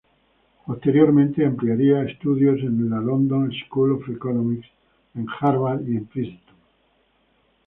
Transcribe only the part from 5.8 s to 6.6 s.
y en Princeton.